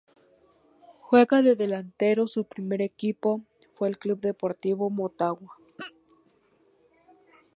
[1.01, 5.53] Juega de delantero, su primer equipo fue el Club Deportivo Motagua.